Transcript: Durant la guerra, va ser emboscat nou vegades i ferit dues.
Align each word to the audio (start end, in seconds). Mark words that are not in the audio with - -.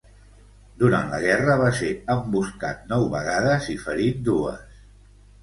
Durant 0.83 1.11
la 1.11 1.19
guerra, 1.25 1.57
va 1.59 1.67
ser 1.81 1.89
emboscat 2.15 2.81
nou 2.93 3.07
vegades 3.13 3.69
i 3.77 3.79
ferit 3.85 4.27
dues. 4.33 4.83